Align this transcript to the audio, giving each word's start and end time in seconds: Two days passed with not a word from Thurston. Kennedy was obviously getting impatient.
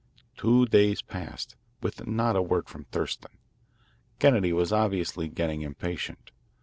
Two 0.35 0.65
days 0.65 1.03
passed 1.03 1.55
with 1.83 2.07
not 2.07 2.35
a 2.35 2.41
word 2.41 2.67
from 2.67 2.85
Thurston. 2.85 3.37
Kennedy 4.17 4.51
was 4.51 4.73
obviously 4.73 5.27
getting 5.27 5.61
impatient. 5.61 6.31